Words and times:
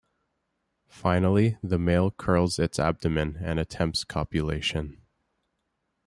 Finally, 0.87 1.59
the 1.61 1.77
male 1.77 2.09
curls 2.09 2.57
its 2.57 2.79
abdomen 2.79 3.37
and 3.39 3.59
attempts 3.59 4.03
copulation. 4.03 4.99